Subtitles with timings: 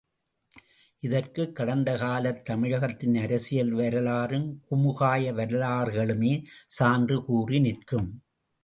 [0.99, 6.45] இதற்குக் கடந்த காலத் தமிழகத்தின் அரசியல் வரலாறும், குமுகாய வரலாறுகளுமே
[6.67, 8.23] சான்று கூறி நிற்கும்.